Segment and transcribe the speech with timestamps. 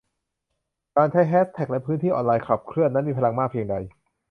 [0.95, 3.75] การใช้แฮชแท็กและพื้นที่ออนไลน์ขับเคลื่อนนั้นมีพลังมากเพียงใด